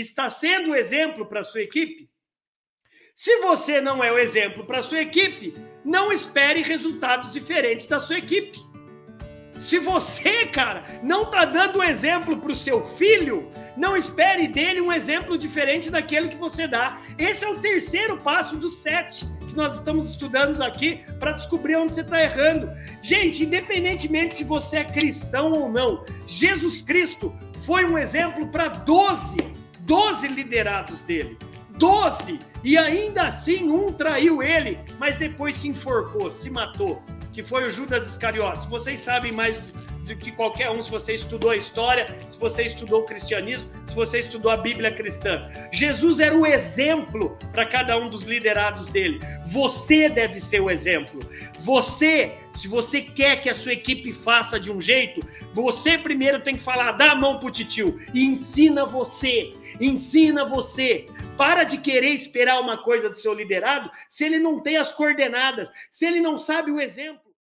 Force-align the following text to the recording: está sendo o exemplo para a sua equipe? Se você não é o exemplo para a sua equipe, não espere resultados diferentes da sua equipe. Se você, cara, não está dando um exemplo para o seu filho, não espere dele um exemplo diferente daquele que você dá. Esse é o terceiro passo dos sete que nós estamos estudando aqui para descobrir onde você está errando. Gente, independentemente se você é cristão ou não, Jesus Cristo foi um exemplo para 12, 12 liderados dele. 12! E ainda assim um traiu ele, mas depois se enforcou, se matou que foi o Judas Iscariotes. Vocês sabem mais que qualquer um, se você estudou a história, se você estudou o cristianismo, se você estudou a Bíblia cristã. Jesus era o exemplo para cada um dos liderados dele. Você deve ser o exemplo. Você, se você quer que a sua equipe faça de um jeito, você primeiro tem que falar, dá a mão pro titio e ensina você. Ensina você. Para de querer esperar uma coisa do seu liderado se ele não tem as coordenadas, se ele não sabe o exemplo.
está 0.00 0.28
sendo 0.30 0.70
o 0.70 0.74
exemplo 0.74 1.26
para 1.26 1.40
a 1.40 1.44
sua 1.44 1.62
equipe? 1.62 2.08
Se 3.14 3.38
você 3.40 3.80
não 3.80 4.02
é 4.04 4.12
o 4.12 4.18
exemplo 4.18 4.64
para 4.64 4.78
a 4.78 4.82
sua 4.82 5.00
equipe, 5.00 5.54
não 5.84 6.12
espere 6.12 6.62
resultados 6.62 7.32
diferentes 7.32 7.86
da 7.86 7.98
sua 7.98 8.18
equipe. 8.18 8.58
Se 9.58 9.80
você, 9.80 10.46
cara, 10.46 10.84
não 11.02 11.24
está 11.24 11.44
dando 11.44 11.80
um 11.80 11.82
exemplo 11.82 12.36
para 12.36 12.52
o 12.52 12.54
seu 12.54 12.84
filho, 12.84 13.50
não 13.76 13.96
espere 13.96 14.46
dele 14.46 14.80
um 14.80 14.92
exemplo 14.92 15.36
diferente 15.36 15.90
daquele 15.90 16.28
que 16.28 16.36
você 16.36 16.68
dá. 16.68 16.98
Esse 17.18 17.44
é 17.44 17.48
o 17.48 17.58
terceiro 17.58 18.16
passo 18.18 18.56
dos 18.56 18.76
sete 18.76 19.26
que 19.48 19.56
nós 19.56 19.74
estamos 19.74 20.10
estudando 20.10 20.62
aqui 20.62 21.02
para 21.18 21.32
descobrir 21.32 21.74
onde 21.74 21.92
você 21.92 22.02
está 22.02 22.22
errando. 22.22 22.70
Gente, 23.02 23.44
independentemente 23.44 24.36
se 24.36 24.44
você 24.44 24.76
é 24.76 24.84
cristão 24.84 25.50
ou 25.50 25.68
não, 25.68 26.04
Jesus 26.24 26.82
Cristo 26.82 27.34
foi 27.66 27.84
um 27.84 27.98
exemplo 27.98 28.46
para 28.48 28.68
12, 28.68 29.38
12 29.88 30.28
liderados 30.28 31.02
dele. 31.02 31.36
12! 31.70 32.38
E 32.62 32.78
ainda 32.78 33.22
assim 33.22 33.68
um 33.68 33.86
traiu 33.92 34.40
ele, 34.40 34.78
mas 35.00 35.16
depois 35.16 35.56
se 35.56 35.66
enforcou, 35.66 36.30
se 36.30 36.48
matou 36.48 37.02
que 37.38 37.44
foi 37.44 37.64
o 37.68 37.70
Judas 37.70 38.04
Iscariotes. 38.04 38.66
Vocês 38.66 38.98
sabem 38.98 39.30
mais 39.30 39.62
que 40.16 40.32
qualquer 40.32 40.70
um, 40.70 40.80
se 40.80 40.90
você 40.90 41.14
estudou 41.14 41.50
a 41.50 41.56
história, 41.56 42.06
se 42.30 42.38
você 42.38 42.62
estudou 42.64 43.00
o 43.00 43.04
cristianismo, 43.04 43.68
se 43.86 43.94
você 43.94 44.18
estudou 44.20 44.50
a 44.50 44.56
Bíblia 44.56 44.90
cristã. 44.90 45.48
Jesus 45.72 46.20
era 46.20 46.36
o 46.36 46.46
exemplo 46.46 47.36
para 47.52 47.66
cada 47.66 47.96
um 47.96 48.08
dos 48.08 48.24
liderados 48.24 48.88
dele. 48.88 49.18
Você 49.46 50.08
deve 50.08 50.40
ser 50.40 50.60
o 50.60 50.70
exemplo. 50.70 51.20
Você, 51.60 52.34
se 52.52 52.68
você 52.68 53.00
quer 53.02 53.40
que 53.40 53.48
a 53.48 53.54
sua 53.54 53.72
equipe 53.72 54.12
faça 54.12 54.58
de 54.58 54.70
um 54.70 54.80
jeito, 54.80 55.20
você 55.52 55.98
primeiro 55.98 56.40
tem 56.40 56.56
que 56.56 56.62
falar, 56.62 56.92
dá 56.92 57.12
a 57.12 57.16
mão 57.16 57.38
pro 57.38 57.50
titio 57.50 57.98
e 58.12 58.24
ensina 58.24 58.84
você. 58.84 59.50
Ensina 59.80 60.44
você. 60.44 61.06
Para 61.36 61.64
de 61.64 61.78
querer 61.78 62.10
esperar 62.10 62.60
uma 62.60 62.78
coisa 62.78 63.08
do 63.08 63.18
seu 63.18 63.32
liderado 63.32 63.90
se 64.08 64.24
ele 64.24 64.38
não 64.38 64.60
tem 64.60 64.76
as 64.76 64.92
coordenadas, 64.92 65.70
se 65.90 66.04
ele 66.04 66.20
não 66.20 66.38
sabe 66.38 66.70
o 66.70 66.80
exemplo. 66.80 67.27